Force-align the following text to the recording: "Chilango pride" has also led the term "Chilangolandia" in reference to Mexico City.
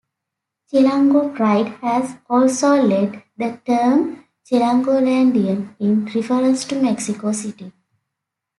"Chilango 0.73 1.35
pride" 1.35 1.67
has 1.83 2.17
also 2.27 2.75
led 2.75 3.21
the 3.37 3.61
term 3.67 4.25
"Chilangolandia" 4.43 5.75
in 5.79 6.05
reference 6.07 6.65
to 6.65 6.81
Mexico 6.81 7.31
City. 7.31 7.71